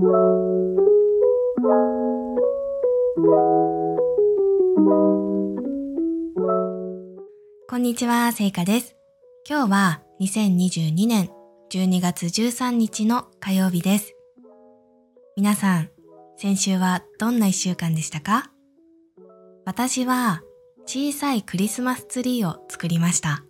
[0.00, 0.06] こ
[7.76, 8.96] んにちは、せいかです。
[9.46, 11.28] 今日は2022年
[11.70, 14.14] 12月13日の火曜日です。
[15.36, 15.90] 皆さん、
[16.38, 18.50] 先週はどんな一週間でしたか？
[19.66, 20.40] 私は
[20.86, 23.44] 小さいクリスマスツリーを作りました。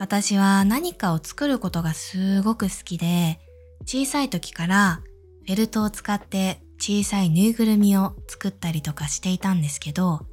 [0.00, 3.38] 私は何かを作ることがすごく好きで、
[3.86, 5.00] 小さい時から
[5.46, 10.26] フェルトを使って小さいぬいぐるみを作ったりとかしていたんですけど、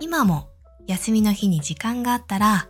[0.00, 0.48] 今も
[0.86, 2.68] 休みの日に時間があったら、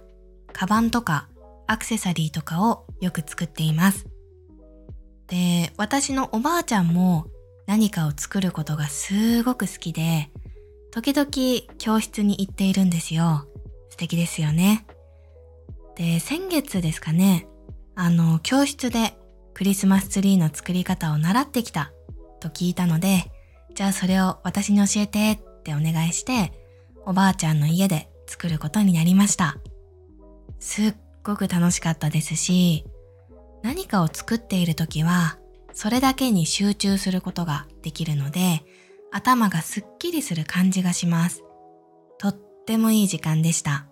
[0.52, 1.28] カバンとか
[1.66, 4.06] アクセサリーとかをよく作っています。
[5.28, 7.26] で、私のおばあちゃんも
[7.66, 10.30] 何かを作ることがすごく好きで、
[10.90, 11.26] 時々
[11.78, 13.46] 教室に行っているんですよ。
[13.88, 14.86] 素敵ですよね。
[15.96, 17.48] で、先月ですかね、
[17.94, 19.18] あの、教室で
[19.54, 21.92] クリスマスツリーの作り方を習ってきた
[22.40, 23.30] と聞いたので、
[23.74, 26.52] じゃあそれを私に教えてってお願いして、
[27.04, 29.56] おばあちゃんの家で作ることになりました。
[30.58, 32.84] すっごく楽しかったですし、
[33.62, 35.38] 何かを作っている時は、
[35.72, 38.62] それだけに集中することができるので、
[39.10, 41.42] 頭がすっきりする感じがします。
[42.18, 42.36] とっ
[42.66, 43.86] てもいい時間でした。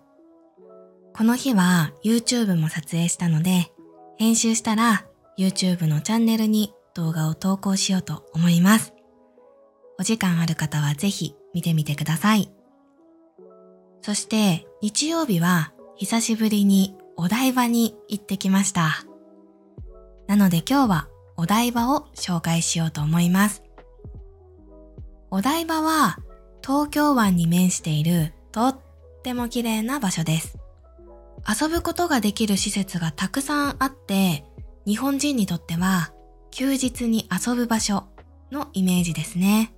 [1.13, 3.71] この日は YouTube も撮影したので、
[4.17, 5.05] 編集したら
[5.37, 8.93] YouTube のチャンネルに動画を投稿しようと思います。
[9.99, 12.51] お時間ある方はぜひ見てみてください。
[14.01, 19.05] そして日曜日は久しぶりにお台場に行ってきました。
[20.27, 21.07] なので今日は
[21.37, 23.63] お台場を紹介しようと思います。
[25.29, 26.17] お台場は
[26.65, 28.79] 東京湾に面しているとっ
[29.23, 30.57] ても綺麗な場所です。
[31.47, 34.45] 遊ぶことができる施設がたくさんあって、
[34.85, 36.11] 日本人にとっては
[36.49, 38.07] 休日に遊ぶ場所
[38.51, 39.73] のイメージですね。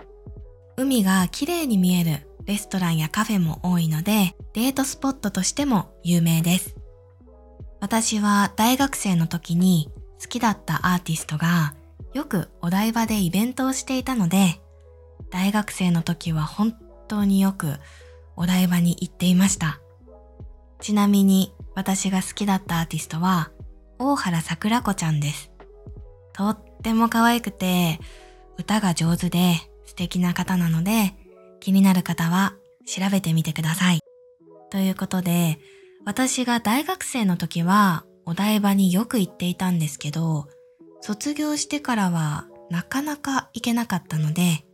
[0.78, 6.76] 海が綺麗に見えるレストランやカフェも多いので、デートスポットとしても有名です。
[7.80, 9.92] 私は大学生の時に
[10.22, 11.76] 好きだったアーティストが
[12.14, 14.61] よくお台場でイベントをしていたので、
[15.30, 16.76] 大学生の時は本
[17.08, 17.76] 当によく
[18.36, 19.80] お台場に行っていました。
[20.80, 23.52] ちなみに私が好きだったアーティストは
[23.99, 25.52] 大原桜子ちゃんです。
[26.33, 27.99] とっても可愛くて
[28.58, 29.55] 歌が上手で
[29.86, 31.15] 素敵な方なので
[31.59, 32.55] 気になる方は
[32.86, 33.99] 調べてみてください。
[34.70, 35.59] ということで、
[36.05, 40.48] 私が大学生の時はお台場によく行っていたんですけど、
[41.02, 44.65] 卒業してからはなかなか行けなかったので、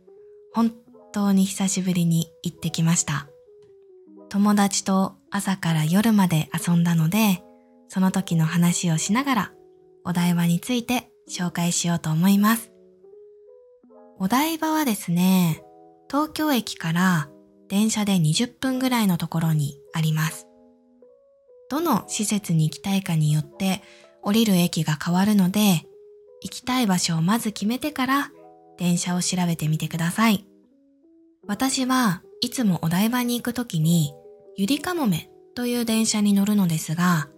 [0.52, 0.72] 本
[1.12, 3.28] 当に久しぶりに行ってきました。
[4.28, 7.42] 友達と朝から夜まで遊んだので、
[7.90, 9.52] その時の話をしながら
[10.04, 12.70] お台場について紹介しようと思います。
[14.18, 15.64] お台場はですね、
[16.08, 17.28] 東京駅から
[17.68, 20.46] 電車で20分ぐらいのところにあります。
[21.68, 23.82] どの施設に行きたいかによって
[24.22, 25.82] 降りる駅が変わるので、
[26.42, 28.30] 行きたい場所をまず決めてから
[28.78, 30.46] 電車を調べてみてください。
[31.46, 34.14] 私はいつもお台場に行くときに
[34.56, 37.28] ゆりかもめという電車に乗るのですが、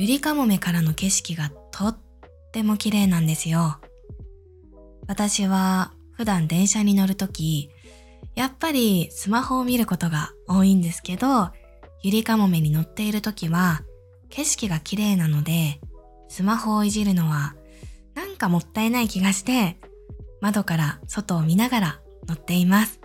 [0.00, 1.98] ゆりかもめからの景色がとっ
[2.52, 3.80] ても綺麗なんですよ。
[5.06, 7.68] 私は普段電車に乗るとき、
[8.34, 11.50] やっぱりスマホを見ることが多いんですけど、
[12.02, 13.82] ゆりかもめに乗っている時は
[14.30, 15.82] 景色が綺麗なので、
[16.30, 17.54] スマホをいじるのは
[18.14, 19.76] なんかもったいない気がして、
[20.40, 23.02] 窓から外を見ながら乗っています。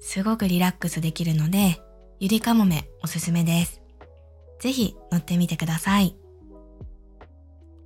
[0.00, 1.80] すごくリラックスできるので、
[2.18, 3.82] ゆりかもめおすすめです。
[4.60, 6.16] ぜひ乗ってみてください。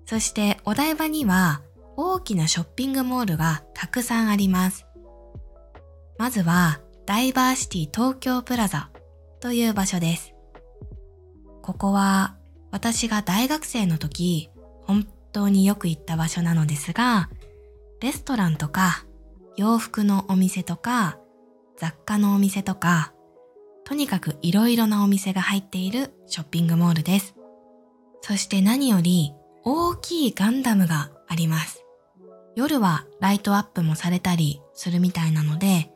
[0.06, 1.62] そしてお台場には
[1.96, 4.86] 大きなショッピングモールがたくさんあります。
[6.18, 8.90] まずはダイバーシティ東京プラザ
[9.40, 10.34] という場所です。
[11.62, 12.36] ここは
[12.70, 14.50] 私が大学生の時
[14.82, 17.28] 本当によく行った場所なのですが、
[18.00, 19.06] レストランとか
[19.56, 21.18] 洋服のお店とか
[21.76, 23.12] 雑貨のお店とか、
[23.84, 27.34] とにかくいろいろなお店が入っているショッピングモールです。
[28.20, 29.32] そして何より
[29.64, 31.84] 大きいガンダムがあります。
[32.54, 35.90] 夜はライトアップもされたりするみたいなので、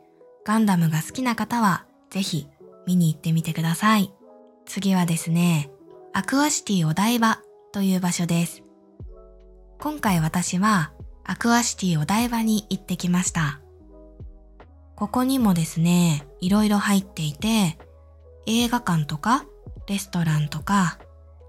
[0.45, 2.47] ガンダムが好きな方はぜひ
[2.85, 4.13] 見に行ってみてください。
[4.65, 5.69] 次はですね、
[6.13, 7.39] アクアシティお台場
[7.71, 8.63] という場所です。
[9.79, 10.91] 今回私は
[11.23, 13.61] アクアシティお台場に行ってきました。
[14.97, 17.77] ここにもですね、いろいろ入っていて、
[18.47, 19.45] 映画館とか
[19.87, 20.97] レストランとか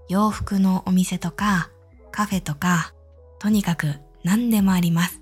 [0.07, 1.71] 洋服のお店とか
[2.11, 2.93] カフェとか
[3.39, 5.21] とにかく何でもあります。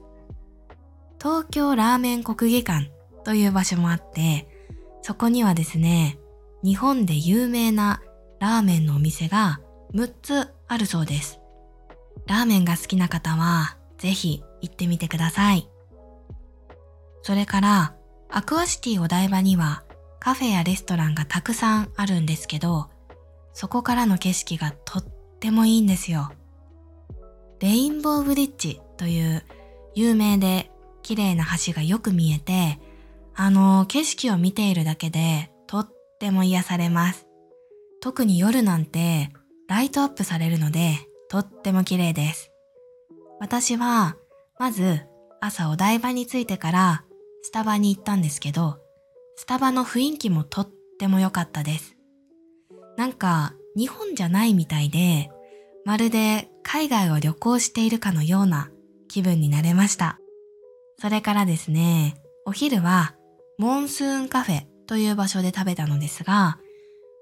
[1.22, 2.92] 東京ラーメン国技館
[3.24, 4.50] という場所もあって、
[5.04, 6.20] そこにはですね、
[6.66, 8.02] 日本で有名な
[8.42, 9.62] ラーメンのお店が
[9.94, 11.40] 6つあるそうです。
[12.26, 15.70] ラーメンが好きな方はぜひ行ってみてください。
[17.22, 17.97] それから
[18.30, 19.84] アクアシティお台場には
[20.20, 22.90] カフェやレストランがたくさんあるんですけど、
[23.54, 25.06] そこからの景色がとっ
[25.40, 26.32] てもいいんですよ。
[27.60, 29.44] レインボーブリッジという
[29.96, 30.70] 有名で
[31.02, 32.80] 綺麗な橋がよく見えて、
[33.36, 35.90] あの景色を見ているだけでとっ
[36.20, 37.26] ても癒されます。
[38.02, 39.32] 特に夜なんて
[39.68, 40.98] ライトアップされるので
[41.30, 42.52] とっても綺麗です。
[43.40, 44.18] 私は
[44.60, 45.02] まず
[45.40, 47.04] 朝お台場に着いてから
[47.42, 48.78] スタバに行ったんですけど、
[49.36, 50.70] スタバの雰囲気もとっ
[51.00, 51.96] ても良かったです。
[52.98, 55.30] なんか日本じゃないみたいで、
[55.86, 58.70] まるで海外を旅行しているかのような
[59.08, 60.20] 気分になれました。
[61.00, 63.16] それからですね、お昼は
[63.58, 66.60] モンスーンカフェという場所で食べたのですが、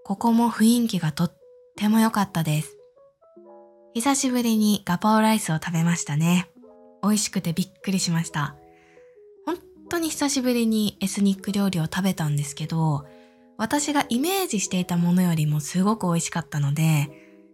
[0.04, 1.38] ここも雰囲気がとっ
[1.76, 2.78] ても良かったです。
[3.94, 6.50] 久しぶりにガパオライスを食べましたね。
[7.04, 8.56] 美味しくてびっくりしました。
[9.86, 13.06] 本当に久しぶりにエスニック料理を食べたんですけど、
[13.56, 17.12] 私がイメージしていたものよりもすごく美味しかったので、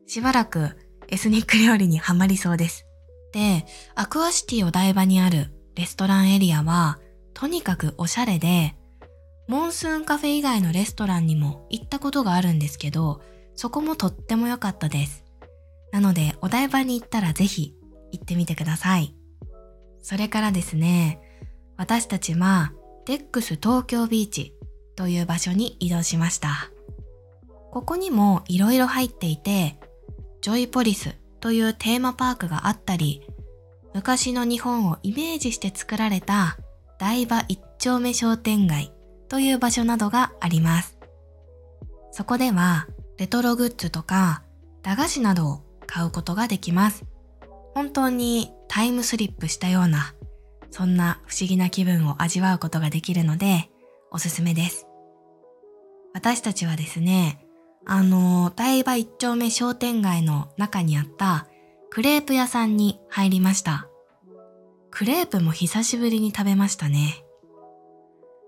[0.07, 0.77] しばらく
[1.09, 2.85] エスニック料理にはまりそうです。
[3.33, 6.99] で、アクアシティお台場にあるレストランエリアは、
[7.33, 8.77] とにかくおしゃれで、
[9.49, 13.21] モンスーンカフェ以外のレストランにも行ったことがあるんですけど、
[13.55, 15.25] そこもとっても良かったです。
[15.91, 17.75] なので、お台場に行ったらぜひ
[18.13, 19.13] 行ってみてください。
[20.01, 21.19] それからですね、
[21.81, 22.73] 私たちは、
[23.07, 24.53] デックス東京ビーチ
[24.95, 26.69] という場所に移動しました。
[27.71, 29.79] ここにも色々入っていて、
[30.41, 33.23] ジョイポリスというテーマパークがあったり、
[33.95, 36.55] 昔の日本をイメージして作られた
[36.99, 38.93] 台場一丁目商店街
[39.27, 40.99] という場所などがあります。
[42.11, 42.85] そこでは
[43.17, 44.43] レトログッズとか
[44.83, 47.05] 駄菓子などを買うことができます。
[47.73, 50.13] 本当にタイムスリップしたような、
[50.71, 53.69] そんな不思議な気分を味わうことができるので、
[54.09, 54.87] おすすめです。
[56.13, 57.45] 私たちはですね、
[57.85, 61.47] あの、台場一丁目商店街の中にあった
[61.89, 63.87] クレープ屋さんに入りました。
[64.91, 67.23] クレープも久しぶりに食べましたね。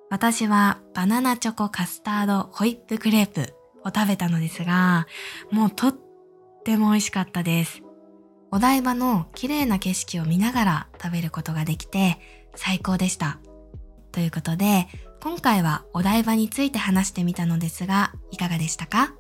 [0.10, 3.54] 私はバナナチョコカスタードホイップクレープ
[3.84, 5.08] を食べたのですが、
[5.52, 5.96] もうとっ
[6.64, 7.83] ても美味しかったです。
[8.54, 12.20] お台場の綺麗な景色を見ながら食べることができて
[12.54, 13.40] 最高でした。
[14.12, 14.88] ということで、
[15.24, 19.16] 今回はお台場について話してみたのですが、いかがでしたか？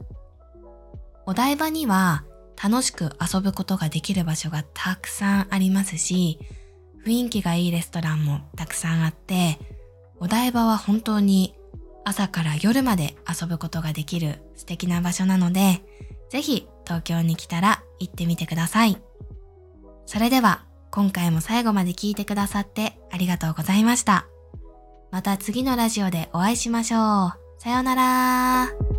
[1.25, 2.25] お台場には
[2.63, 6.37] 楽しく遊ぶことができる場所がたくさんありますし、
[7.03, 9.57] 雰囲気がいいレストランもたくさんあって、
[10.19, 11.55] お台場は本当に
[12.05, 15.81] 朝から夜まで遊ぶことができる素敵な場所なので、
[16.29, 19.01] ぜひ東京に来たら行ってみてください。
[20.05, 24.27] それでは今回も最後まで聞いてくださってありがとうございました。
[25.11, 27.61] また次のラジオでお会いしましょう。
[27.61, 28.92] さようなら